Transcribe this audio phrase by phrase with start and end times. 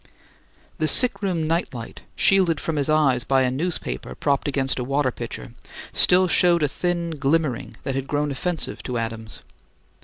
[0.79, 4.83] The sick room night light, shielded from his eyes by a newspaper propped against a
[4.83, 5.51] water pitcher,
[5.93, 9.43] still showed a thin glimmering that had grown offensive to Adams.